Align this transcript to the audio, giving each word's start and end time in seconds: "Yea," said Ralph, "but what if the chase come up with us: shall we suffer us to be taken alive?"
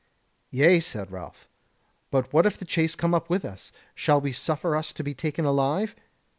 "Yea," 0.49 0.79
said 0.79 1.11
Ralph, 1.11 1.47
"but 2.09 2.33
what 2.33 2.47
if 2.47 2.57
the 2.57 2.65
chase 2.65 2.95
come 2.95 3.13
up 3.13 3.29
with 3.29 3.45
us: 3.45 3.71
shall 3.93 4.19
we 4.19 4.31
suffer 4.31 4.75
us 4.75 4.91
to 4.91 5.03
be 5.03 5.13
taken 5.13 5.45
alive?" 5.45 5.95